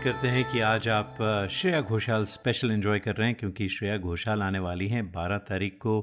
करते 0.04 0.28
हैं 0.28 0.44
कि 0.52 0.60
आज 0.60 0.88
आप 0.88 1.18
श्रेया 1.52 1.82
घोषाल 1.82 2.24
स्पेशल 2.26 2.72
एंजॉय 2.72 3.00
कर 3.00 3.16
रहे 3.16 3.28
हैं 3.28 3.36
क्योंकि 3.36 3.68
श्रेया 3.70 3.98
घोषाल 3.98 4.42
आने 4.42 4.60
वाली 4.60 4.88
हैं। 4.88 5.14
12 5.14 5.40
तारीख 5.50 5.78
को 5.82 6.02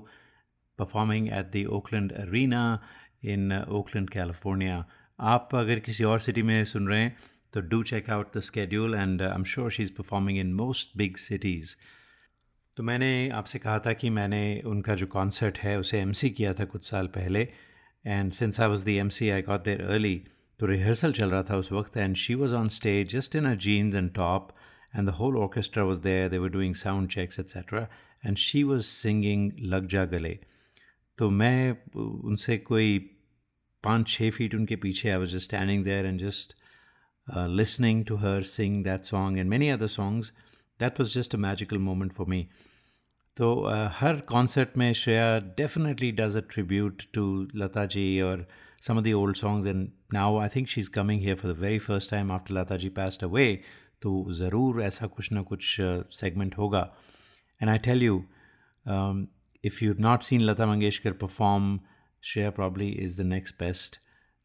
performing 0.79 1.29
at 1.29 1.47
the 1.47 1.65
Oakland 1.65 2.13
Arena 2.13 2.83
in 3.25 3.53
Oakland 3.69 4.11
California 4.11 4.87
आप 5.21 5.49
अगर 5.55 5.79
किसी 5.79 6.05
और 6.05 6.21
सिटी 6.21 6.43
में 6.43 6.65
सुन 6.65 6.89
रहे 6.89 7.01
हैं 7.01 7.17
तो 7.53 7.61
do 7.61 7.83
check 7.83 8.11
out 8.11 8.37
the 8.37 8.41
schedule 8.41 8.95
and 8.95 9.23
I 9.23 9.35
am 9.35 9.45
sure 9.45 9.71
she 9.71 9.83
is 9.83 9.93
performing 9.93 10.39
in 10.39 10.55
most 10.55 10.97
big 10.97 11.17
cities 11.17 11.77
तो 12.77 12.83
मैंने 12.83 13.31
आपसे 13.31 13.59
कहा 13.59 13.79
था 13.79 13.93
कि 13.93 14.11
मैंने 14.11 14.63
उनका 14.67 14.95
जो 14.95 15.07
कॉन्सर्ट 15.07 15.59
है, 15.59 15.79
उसे 15.79 16.01
एमसी 16.01 16.31
किया 16.31 16.55
था 16.55 16.65
कुछ 16.65 16.91
साल 16.91 17.07
पहले। 17.07 17.49
And 18.07 18.33
since 18.33 18.61
I 18.61 18.69
was 18.69 18.85
the 18.85 18.89
M 18.89 19.09
C 19.09 19.31
I 19.31 19.43
got 19.43 19.65
there 19.65 19.83
early 19.83 20.23
तो 20.61 20.67
रिहर्सल 20.67 21.13
चल 21.13 21.31
रहा 21.31 21.43
था 21.51 21.57
उस 21.57 21.71
वक्त 21.73 21.97
and 21.97 22.17
she 22.17 22.35
was 22.35 22.55
on 22.55 22.69
stage 22.77 23.11
just 23.11 23.37
in 23.37 23.45
a 23.47 23.55
jeans 23.65 23.95
and 23.95 24.13
top 24.15 24.49
and 24.97 25.09
the 25.09 25.13
whole 25.15 25.37
orchestra 25.37 25.85
was 25.85 26.01
there 26.01 26.29
they 26.31 26.39
were 26.39 26.49
doing 26.51 26.75
sound 26.75 27.09
checks 27.11 27.41
et cetera 27.41 27.87
and 28.27 28.37
she 28.37 28.63
was 28.63 28.83
singing 28.85 29.51
Lag 29.75 29.87
Ja 29.89 30.05
Gale 30.15 30.39
तो 31.19 31.31
मैं 31.31 31.77
उनसे 31.97 32.59
कोई 32.71 32.99
पाँच 33.85 34.09
छः 34.09 34.31
feet 34.31 34.55
उनके 34.55 34.77
पीछे 34.77 35.11
I 35.11 35.17
was 35.17 35.37
just 35.37 35.45
standing 35.45 35.85
there 35.85 36.07
and 36.07 36.21
just 36.21 36.55
listening 37.57 38.05
to 38.07 38.17
her 38.17 38.43
sing 38.51 38.83
that 38.85 39.05
song 39.05 39.39
and 39.39 39.51
many 39.51 39.69
other 39.71 39.87
songs 39.95 40.33
that 40.81 41.01
was 41.01 41.19
just 41.19 41.35
a 41.35 41.39
magical 41.39 41.79
moment 41.91 42.13
for 42.13 42.27
me 42.27 42.47
तो 43.37 43.55
uh, 43.55 43.91
हर 43.95 44.17
कॉन्सर्ट 44.29 44.77
में 44.77 44.93
Shreya 44.93 45.39
definitely 45.57 46.11
does 46.13 46.37
a 46.37 46.41
tribute 46.51 47.03
to 47.15 47.27
Lata 47.55 47.85
ji 47.87 48.21
और 48.21 48.47
some 48.81 48.99
of 48.99 49.05
the 49.05 49.15
old 49.15 49.37
songs 49.37 49.67
and 49.67 49.91
now 50.12 50.38
I 50.38 50.48
think 50.48 50.68
she's 50.68 50.90
coming 50.90 51.20
here 51.20 51.36
for 51.36 51.48
the 51.48 51.60
very 51.66 51.80
first 51.80 52.10
time 52.10 52.32
after 52.32 52.54
Lata 52.54 52.78
ji 52.78 52.90
passed 53.02 53.24
away 53.30 53.50
तो 54.02 54.12
ज़रूर 54.38 54.82
ऐसा 54.84 55.08
कुछ 55.08 55.32
ना 55.32 55.42
कुछ 55.50 55.76
segment 56.20 56.58
होगा 56.58 56.82
and 57.62 57.70
I 57.70 57.78
tell 57.90 58.04
you 58.04 58.24
if 59.64 59.82
you've 59.82 60.00
not 60.00 60.24
seen 60.24 60.46
Lata 60.46 60.66
Mangeshkar 60.70 61.18
perform, 61.18 61.82
Shreya 62.22 62.54
probably 62.54 62.90
is 63.04 63.16
the 63.18 63.24
next 63.24 63.58
best. 63.58 64.00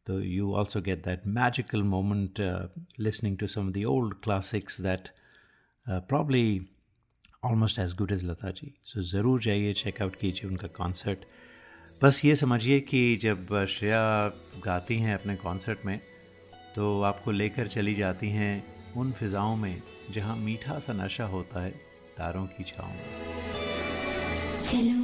So 0.07 0.17
you 0.17 0.53
also 0.55 0.81
get 0.81 1.03
that 1.03 1.25
magical 1.25 1.83
moment 1.83 2.39
uh, 2.39 2.67
listening 2.97 3.35
to 3.37 3.47
some 3.47 3.67
of 3.67 3.73
the 3.73 3.85
old 3.85 4.21
classics 4.21 4.77
that 4.77 5.11
uh, 5.87 5.99
probably 5.99 6.67
almost 7.43 7.77
as 7.77 7.93
good 7.93 8.11
as 8.11 8.23
Lata 8.23 8.53
ji. 8.53 8.73
So 8.83 9.01
ज़रूर 9.01 9.41
जाइए 9.47 9.73
check 9.83 10.01
out 10.01 10.15
कीजिए 10.21 10.49
उनका 10.49 10.71
concert. 10.79 11.25
बस 12.04 12.24
ये 12.24 12.34
समझिए 12.36 12.80
कि 12.80 13.16
जब 13.16 13.64
श्रेया 13.64 14.00
गाती 14.64 14.98
हैं 14.98 15.14
अपने 15.14 15.36
कॉन्सर्ट 15.36 15.78
में 15.86 16.00
तो 16.76 17.02
आपको 17.02 17.30
लेकर 17.30 17.66
चली 17.66 17.94
जाती 17.94 18.28
हैं 18.30 18.64
उन 18.96 19.12
फिज़ाओं 19.12 19.56
में 19.56 19.82
जहाँ 20.10 20.36
मीठा 20.36 20.78
सा 20.78 20.92
नशा 20.92 21.24
होता 21.24 21.62
है 21.62 21.70
तारों 22.18 22.46
की 22.46 22.64
छाँव 22.64 22.88
में। 22.88 23.04
चलो 24.62 25.03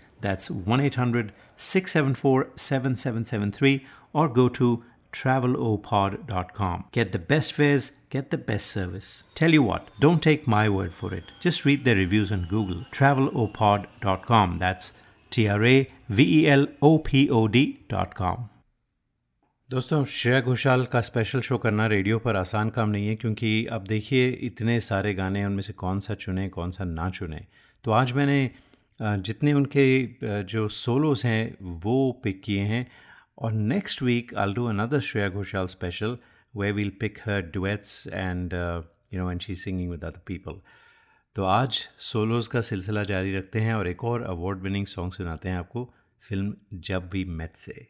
That's 0.20 0.50
1 0.50 0.80
800 0.80 1.32
674 1.56 2.48
7773 2.56 3.86
or 4.12 4.28
go 4.28 4.48
to 4.50 4.84
travelopod.com. 5.12 6.84
Get 6.92 7.12
the 7.12 7.18
best 7.18 7.52
fares, 7.52 7.92
get 8.10 8.30
the 8.30 8.38
best 8.38 8.66
service. 8.66 9.24
Tell 9.34 9.52
you 9.52 9.62
what, 9.62 9.88
don't 10.00 10.22
take 10.22 10.46
my 10.46 10.68
word 10.68 10.92
for 10.92 11.14
it. 11.14 11.24
Just 11.40 11.64
read 11.64 11.84
their 11.84 11.96
reviews 11.96 12.32
on 12.32 12.46
Google. 12.50 12.84
travelopod.com. 12.92 14.58
That's 14.58 14.92
T 15.30 15.48
R 15.48 15.64
A 15.64 15.90
V 16.08 16.22
E 16.40 16.48
L 16.48 16.66
O 16.82 16.98
P 16.98 17.28
O 17.30 17.48
D.com. 17.48 18.50
दोस्तों 19.70 20.04
श्रेया 20.04 20.40
घोषाल 20.40 20.84
का 20.86 21.00
special 21.00 21.40
show 21.40 21.56
करना 21.58 21.86
radio 21.86 22.18
पर 22.18 22.36
आसान 22.36 22.68
काम 22.70 22.88
नहीं 22.88 23.08
है 23.08 23.14
क्योंकि 23.16 23.66
अब 23.72 23.86
देखिए 23.86 24.28
इतने 24.48 24.78
सारे 24.80 25.14
गाने 25.14 25.44
उनमें 25.44 25.62
से 25.62 25.72
कौन 25.72 26.00
सा 26.00 26.14
चुने 26.14 26.48
कौन 26.48 26.70
सा 26.70 26.84
ना 26.84 27.08
चुने 27.10 27.40
तो 27.84 27.92
आज 27.92 28.12
मैंने 28.12 28.38
जितने 29.01 29.53
उनके 29.53 30.43
जो 30.43 30.67
सोलोस 30.67 31.25
हैं, 31.25 31.57
वो 31.61 32.11
पिक 32.23 32.41
किए 32.43 32.61
हैं। 32.61 32.87
और 33.37 33.51
next 33.51 34.01
week 34.01 34.33
I 34.35 34.53
do 34.53 34.65
another 34.65 34.99
Shreya 34.99 35.29
Ghoshal 35.29 35.65
special 35.67 36.17
we 36.53 36.71
will 36.71 36.91
pick 36.99 37.17
her 37.25 37.41
duets 37.53 38.07
and 38.07 38.53
you 39.13 39.19
know 39.19 39.31
and 39.31 39.41
she 39.41 39.55
singing 39.55 39.91
with 39.91 40.03
other 40.05 40.21
people 40.27 40.59
तो 41.35 41.43
आज 41.43 41.79
सोलोज़ 41.99 42.49
का 42.49 42.61
सिलसिला 42.61 43.03
जारी 43.03 43.35
रखते 43.35 43.59
हैं 43.59 43.73
और 43.73 43.87
एक 43.87 44.03
और 44.03 44.23
अवार्ड 44.23 44.59
विनिंग 44.59 44.85
सॉन्ग 44.85 45.13
सुनाते 45.13 45.49
हैं 45.49 45.57
आपको, 45.57 45.83
फ़िल्म 46.23 46.53
जब 46.73 47.09
वी 47.13 47.23
मेट 47.25 47.55
से। 47.55 47.87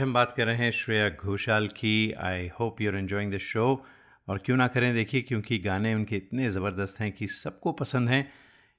हम 0.00 0.12
बात 0.12 0.32
कर 0.36 0.46
रहे 0.46 0.56
हैं 0.56 0.70
श्रेया 0.72 1.08
घोषाल 1.10 1.66
की 1.76 2.12
I 2.24 2.48
hope 2.58 2.80
you're 2.80 2.96
enjoying 2.96 3.32
the 3.32 3.38
show 3.38 3.64
और 4.28 4.38
क्यों 4.38 4.56
ना 4.56 4.66
करें 4.68 4.92
देखिए, 4.94 5.22
क्योंकि 5.22 5.58
गाने 5.58 5.94
उनके 5.94 6.16
इतने 6.16 6.50
ज़बरदस्त 6.50 7.00
हैं 7.00 7.10
कि 7.12 7.26
सबको 7.26 7.72
पसंद 7.72 8.08
हैं। 8.08 8.30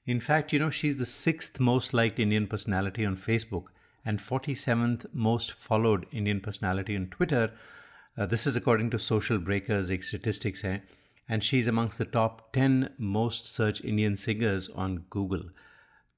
In 0.06 0.18
fact 0.20 0.54
you 0.54 0.60
know 0.60 0.70
she 0.70 0.88
is 0.88 1.00
the 1.00 1.04
six 1.06 1.60
most 1.60 1.94
like 1.94 2.20
Indian 2.20 2.46
personality 2.46 3.06
on 3.06 3.14
Facebook 3.16 3.70
and 4.04 4.18
forty 4.18 4.54
seventh 4.54 5.06
most 5.18 5.56
followed 5.60 6.06
Indian 6.14 6.38
personality 6.40 6.96
on 6.96 7.04
Twitter 7.14 8.26
this 8.30 8.46
is 8.48 8.58
according 8.58 8.90
to 8.90 8.98
Socialbakers 9.50 9.90
एक 9.90 10.04
स्टेटिस्टिक्स 10.04 10.64
हैं। 10.64 10.82
And 11.28 11.42
she 11.42 11.58
is 11.58 11.70
amongst 11.70 12.02
the 12.02 12.06
top 12.12 12.50
ten 12.54 12.84
most 13.14 13.54
search 13.56 13.80
Indian 13.84 14.14
singers 14.24 14.70
on 14.76 14.96
Google 15.12 15.50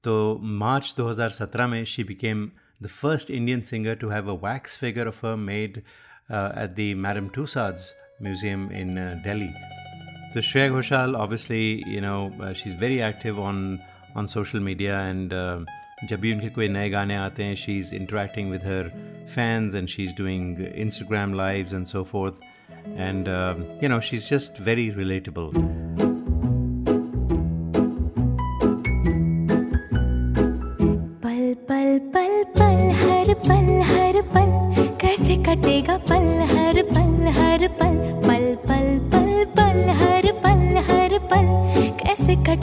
तो 0.03 0.37
March 0.59 0.95
2017 0.99 1.67
में 1.69 1.83
she 1.85 2.03
became 2.03 2.49
the 2.82 2.88
first 2.88 3.30
Indian 3.30 3.62
singer 3.62 3.94
to 3.96 4.08
have 4.10 4.28
a 4.28 4.34
wax 4.34 4.76
figure 4.76 5.06
of 5.06 5.18
her 5.20 5.36
made 5.36 5.82
uh, 6.30 6.52
at 6.54 6.76
the 6.76 6.94
Madame 6.94 7.30
Tussauds 7.30 7.92
Museum 8.20 8.70
in 8.70 8.98
uh, 8.98 9.20
Delhi. 9.24 9.52
So 10.32 10.40
Shreya 10.40 10.70
Ghoshal, 10.70 11.18
obviously, 11.18 11.82
you 11.86 12.00
know, 12.00 12.32
uh, 12.40 12.52
she's 12.52 12.74
very 12.74 13.02
active 13.02 13.38
on 13.38 13.82
on 14.14 14.28
social 14.28 14.60
media 14.60 14.98
and 14.98 15.32
uh, 15.32 15.60
जब 16.04 16.20
भी 16.20 16.32
उनके 16.32 16.48
कोई 16.54 16.68
नए 16.68 16.90
गाने 16.90 17.14
आते 17.16 17.44
हैं 17.44 17.54
she 17.62 17.78
is 17.78 17.94
interacting 17.94 18.50
with 18.50 18.64
her 18.64 18.88
fans 19.34 19.74
and 19.74 19.88
she 19.88 20.04
is 20.04 20.14
doing 20.18 20.60
Instagram 20.60 21.34
lives 21.34 21.74
and 21.74 21.86
so 21.86 22.02
forth 22.12 22.40
and 22.86 23.28
you 23.82 23.88
know 23.88 24.00
she 24.00 24.16
is 24.16 24.28
just 24.34 24.60
very 24.68 24.88
relatable 24.90 26.11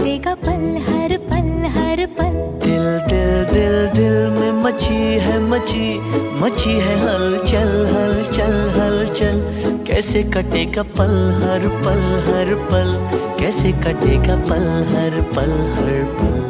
कटेगा 0.01 0.35
पल, 0.35 0.63
हर 0.89 1.17
पल 1.17 1.49
हर 1.67 2.07
पल। 2.07 2.37
दिल 2.65 2.85
दिल 3.09 3.45
दिल 3.53 3.89
दिल 3.89 4.41
में 4.41 4.53
मची 4.53 4.95
है 4.95 5.41
मची 5.41 6.01
मची 6.41 6.71
है 6.71 6.95
हल 7.01 7.39
चल 7.39 7.73
हल 7.93 8.25
चल 8.33 8.81
हल 8.81 9.07
चल। 9.15 9.43
कैसे 9.87 10.23
कटेगा 10.23 10.83
पल, 10.83 11.43
हर 11.43 11.69
पल 11.69 12.01
हर 12.29 12.55
पल? 12.55 13.09
कैसे 13.41 13.73
कटेगा 13.73 14.37
पल, 14.37 14.67
हर 14.89 15.21
पल 15.37 15.51
हर 15.51 16.05
पल? 16.19 16.50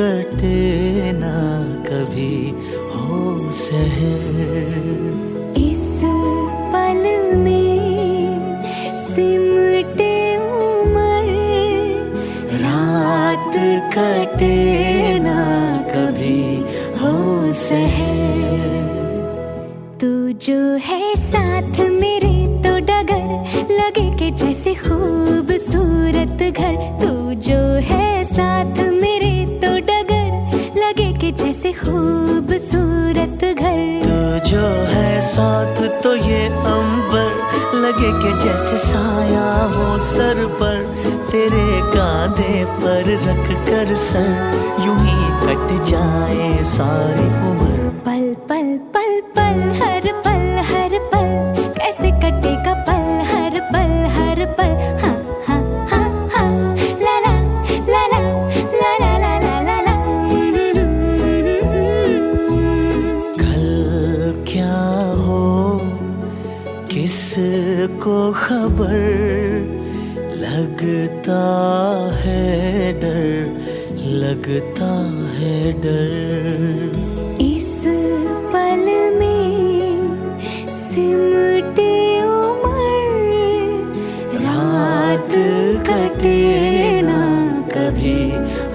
कटे 0.00 1.12
ना 1.12 1.36
कभी 1.88 2.54
हो 2.94 3.52
सहर। 3.52 5.58
इस 5.58 6.00
पल 6.72 7.02
में 7.36 8.60
सिमटे 8.94 10.36
उमर। 10.36 11.28
रात 12.52 13.52
कटे 13.98 14.57
जैसे 24.30 24.74
खूबसूरत 24.74 26.42
घर। 26.52 26.74
तू 27.00 27.34
जो 27.40 27.58
है 27.88 28.24
साथ 28.24 28.78
मेरे 28.78 29.60
तो 29.60 29.70
डगर। 29.78 30.28
लगे 30.76 31.12
के 31.18 31.32
जैसे 31.32 31.72
खूबसूरत 31.72 33.44
घर। 33.44 33.80
तू 34.04 34.48
जो 34.50 34.64
है 34.92 35.20
साथ 35.20 36.02
तो 36.02 36.14
ये 36.16 36.46
अंबर। 36.46 37.36
लगे 37.74 38.10
के 38.22 38.32
जैसे 38.44 38.76
साया 38.76 39.48
हो 39.74 39.98
सर 39.98 40.46
पर। 40.60 40.76
तेरे 41.30 41.80
कांधे 41.96 42.64
पर 42.64 43.12
रख 43.28 43.46
कर 43.66 43.96
सर। 43.96 44.30
यूँ 44.86 44.98
ही 44.98 45.30
कट 45.42 45.84
जाए 45.84 46.64
सारी 46.64 47.28
उम्र। 47.50 47.87
लगता 71.28 72.20
है 72.20 72.92
डर, 73.00 73.24
लगता 74.20 74.92
है 75.38 75.72
डर। 75.82 77.42
इस 77.44 77.82
पल 78.52 78.84
में 79.18 80.70
सिमटे 80.70 81.92
उमर, 82.22 83.20
रात 84.46 85.32
कटे 85.88 87.02
ना 87.02 87.20
कभी 87.76 88.20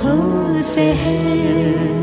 हो 0.04 0.62
सहर 0.74 2.03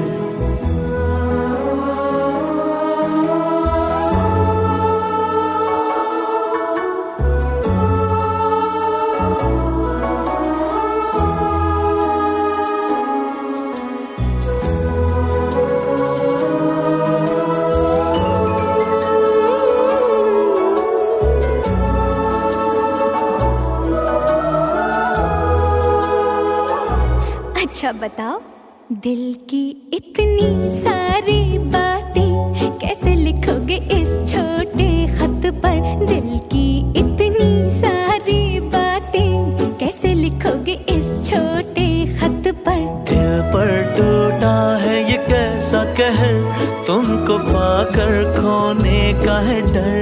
दिल 28.92 29.34
की 29.34 29.90
इतनी 29.92 30.70
सारी 30.80 31.58
बातें। 31.58 32.78
कैसे 32.78 33.14
लिखोगे 33.14 33.74
इस 33.74 34.32
छोटे 34.32 35.06
खत 35.06 35.54
पर? 35.54 36.06
दिल 36.06 36.38
की 36.38 36.78
इतनी 36.98 37.70
सारी 37.70 38.60
बातें। 38.60 39.70
कैसे 39.74 40.14
लिखोगे 40.14 40.72
इस 40.72 41.30
छोटे 41.30 42.06
खत 42.06 42.42
पर? 42.46 42.80
दिल 43.10 43.40
पर 43.52 43.94
टूटा 43.96 44.76
है 44.76 45.12
ये 45.12 45.18
कैसा 45.18 45.84
कहर? 45.84 46.56
तुमको 46.86 47.38
पाकर 47.38 48.40
खोने 48.40 49.26
का 49.26 49.38
है 49.40 49.60
डर। 49.60 49.99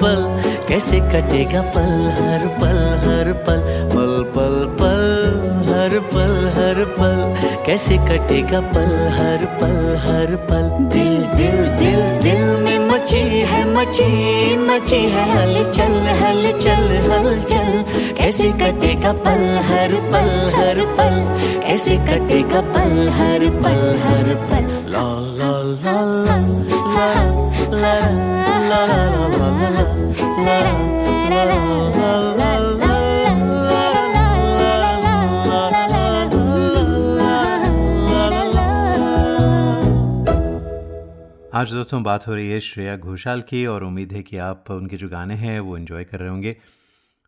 पल 0.00 0.20
कैसे 0.68 0.98
कटेगा 1.12 1.60
पल 1.74 1.90
हर 2.18 2.46
पल 2.60 2.78
हर 3.06 3.32
पल 3.46 3.60
पल 3.94 4.12
पल 4.34 4.54
पल 4.80 5.02
हर 5.70 5.98
पल 6.12 6.32
हर 6.58 6.84
पल 6.98 7.18
कैसे 7.66 7.96
कटेगा 8.08 8.60
पल 8.74 8.92
हर 9.18 9.44
पल 9.60 9.76
हर 10.06 10.34
पल 10.50 10.68
दिल 10.94 11.16
दिल 11.40 11.58
दिल 11.80 12.00
दिल 12.22 12.42
में 12.64 12.88
मची 12.90 13.20
है 13.52 13.62
मची 13.74 14.08
मची 14.66 15.00
है 15.14 15.24
हल 15.34 15.54
चल 15.72 15.94
हल 16.22 16.50
चल 16.64 16.88
हल 17.10 17.30
चल 17.52 17.70
कैसे 18.18 18.50
कटेगा 18.62 19.12
पल 19.26 19.44
हर 19.70 19.94
पल 20.12 20.30
हर 20.58 20.84
पल 20.98 21.18
कैसे 21.66 21.96
कटेगा 22.10 22.60
पल 22.74 23.08
हर 23.20 23.48
पल 23.64 23.82
हर 24.06 24.34
पल 24.50 24.69
आज 41.60 41.72
दोस्तों, 41.72 42.02
बात 42.02 42.26
हो 42.26 42.34
रही 42.34 42.50
है 42.50 42.58
श्रेया 42.60 42.96
घोषाल 42.96 43.40
की 43.42 43.64
और 43.66 43.84
उम्मीद 43.84 44.12
है 44.12 44.22
कि 44.22 44.36
आप 44.36 44.70
उनके 44.70 44.96
जो 44.96 45.08
गाने 45.08 45.34
हैं, 45.34 45.58
वो 45.60 45.76
इन्जॉय 45.78 46.04
कर 46.04 46.18
रहे 46.18 46.28
होंगे। 46.28 46.56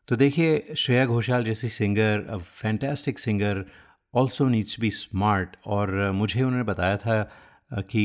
तो 0.09 0.17
देखिए, 0.17 0.75
श्रेया 0.77 1.05
घोषाल 1.07 1.45
जैसी 1.45 1.69
singer 1.69 2.39
fantastic 2.39 3.19
singer 3.19 3.65
also 4.15 4.47
needs 4.49 4.81
be 4.81 4.91
smart 4.91 5.57
और 5.67 6.11
मुझे 6.13 6.43
उन्होंने 6.43 6.65
बताया 6.65 6.97
था 6.97 7.23
कि 7.91 8.05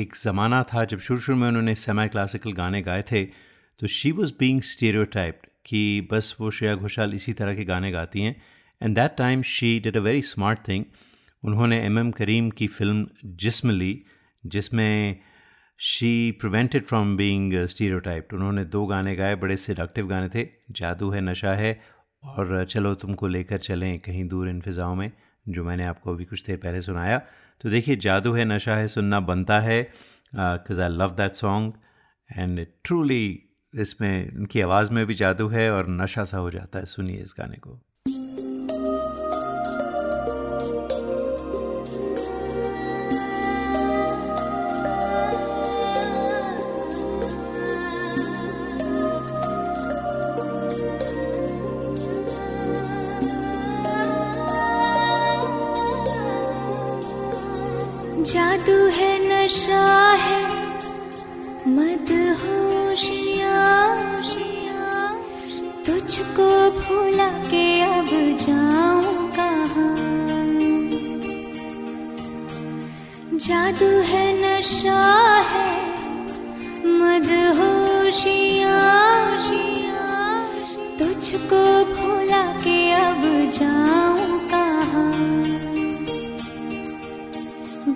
एक 0.00 0.16
ज़माना 0.22 0.62
था 0.72 0.84
जब 0.84 0.98
शुरू 0.98 1.20
शुरू 1.20 1.38
में 1.38 1.46
उन्होंने 1.48 1.74
सेमी 1.76 2.08
क्लासिकल 2.08 2.52
गाने 2.54 2.82
गाए 2.82 3.04
थे 3.12 3.24
तो 3.24 3.86
शी 3.98 4.12
वॉज़ 4.12 4.32
बींग 4.40 4.60
स्टीरियोटाइप्ड 4.70 5.46
कि 5.66 5.84
बस 6.12 6.34
वो 6.40 6.50
श्रेया 6.50 6.74
घोषाल 6.74 7.14
इसी 7.14 7.32
तरह 7.32 7.54
के 7.54 7.64
गाने 7.64 7.90
गाती 7.92 8.22
हैं। 8.22 8.34
And 8.80 8.94
that 8.94 9.16
time 9.18 9.42
she 9.52 9.78
did 9.80 9.96
a 9.96 10.00
very 10.00 10.22
smart 10.24 10.66
thing 10.68 10.84
उन्होंने 11.42 11.82
एम 11.84 11.98
एम 11.98 12.10
करीम 12.20 12.50
की 12.50 12.66
फ़िल्म 12.66 13.06
जिसम 13.24 13.70
ली, 13.70 14.02
जिसमें 14.44 15.27
she 15.80 16.30
prevented 16.32 16.84
from 16.84 17.16
being 17.16 17.52
stereotyped 17.64 18.32
उन्होंने 18.34 18.64
दो 18.64 18.84
गाने 18.86 19.14
गाए, 19.16 19.34
बड़े 19.34 19.56
सिडक्टिव 19.56 20.06
गाने 20.06 20.28
थे, 20.28 20.46
जादू 20.70 21.10
है 21.10 21.20
नशा 21.20 21.52
है, 21.54 21.80
और 22.22 22.64
चलो 22.64 22.94
तुमको 22.94 23.26
लेकर 23.26 23.58
चलें 23.58 23.98
कहीं 23.98 24.26
दूर 24.28 24.48
इन 24.48 24.60
फिज़ाओं 24.60 24.94
में, 24.94 25.10
जो 25.48 25.64
मैंने 25.64 25.84
आपको 25.84 26.14
अभी 26.14 26.24
कुछ 26.24 26.44
देर 26.46 26.56
पहले 26.56 26.80
सुनाया। 26.80 27.18
तो 27.60 27.70
देखिए, 27.70 27.96
जादू 27.96 28.32
है 28.32 28.44
नशा 28.44 28.76
है 28.76 28.88
सुनना 28.88 29.20
बनता 29.20 29.60
है 29.60 29.82
because 30.34 30.80
I 30.80 30.88
love 30.88 31.14
that 31.16 31.32
song 31.32 31.72
and 32.30 32.66
truly 32.84 33.42
इसमें, 33.74 34.36
उनकी 34.36 34.60
आवाज़ 34.60 34.92
में 34.92 35.04
भी 35.06 35.14
जादू 35.14 35.48
है, 35.48 35.70
और 35.72 35.88
नशा 35.90 36.24
सा 36.24 36.38
हो 36.38 36.50
जाता 36.50 36.78
है। 36.78 36.84
सुनिए 36.86 37.22
इस 37.22 37.34
गाने 37.38 37.56
को। 37.56 37.80
जादू 58.28 58.76
है, 58.86 59.10
नशा 59.28 59.84
है 60.22 60.40
मद 61.74 62.08
तुझको 65.86 66.48
भूला 66.78 67.28
के 67.50 67.66
अब 67.82 68.10
जाऊँ 68.44 69.30
कहाँ? 69.36 69.94
जादू 73.46 73.90
है, 74.10 74.24
नशा 74.42 75.00
है 75.50 75.68
मद 77.00 77.28
तुझको 80.98 81.62
भूला 81.94 82.44
के 82.64 82.80
अब 82.92 83.22
जाऊँ 83.50 84.48
कहाँ? 84.50 84.67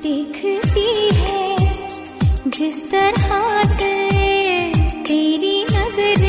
देखती 0.02 0.88
है। 1.16 1.40
जिस 2.48 2.78
तरह 2.90 3.62
से 3.74 3.92
तेरी 5.06 5.56
नज़र 5.64 6.22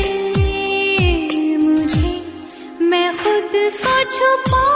मुझे 1.62 2.12
मैं 2.90 3.08
खुद 3.18 3.52
को 3.80 3.94
छुपाऊं 4.12 4.73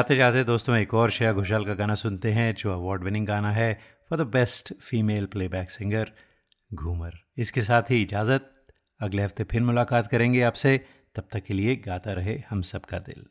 जाते 0.00 0.16
जाते 0.16 0.42
दोस्तों 0.44 0.76
एक 0.76 0.94
और 0.94 1.10
श्रेया 1.10 1.32
घोषाल 1.32 1.64
का 1.64 1.74
गाना 1.74 1.94
सुनते 1.94 2.30
हैं, 2.32 2.54
जो 2.54 2.72
अवार्ड 2.72 3.02
विनिंग 3.04 3.26
गाना 3.26 3.50
है 3.52 3.80
for 4.10 4.18
the 4.18 4.22
best 4.26 4.72
female 4.74 5.26
playback 5.26 5.70
singer 5.70 6.12
Ghoomar 6.74 7.18
इसके 7.36 7.60
साथ 7.60 7.90
ही 7.90 8.02
इजाज़त। 8.02 8.50
अगले 9.00 9.22
हफ़्ते 9.22 9.44
फिर 9.44 9.62
मुलाकात 9.62 10.06
करेंगे 10.06 10.42
आपसे। 10.42 10.78
तब 11.14 11.28
तक 11.32 11.44
के 11.44 11.54
लिए 11.54 11.76
गाता 11.76 12.12
रहे 12.12 12.42
हम 12.50 12.62
सबका 12.62 12.98
दिल। 12.98 13.26